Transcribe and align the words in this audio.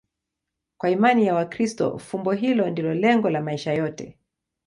Kwa 0.77 0.89
imani 0.89 1.25
ya 1.27 1.33
Wakristo, 1.35 1.97
fumbo 1.99 2.31
hilo 2.31 2.69
ndilo 2.69 2.93
lengo 2.93 3.29
la 3.29 3.41
maisha 3.41 3.73
yote. 3.73 4.17